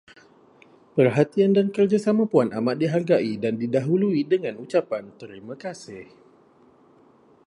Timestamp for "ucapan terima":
4.65-5.53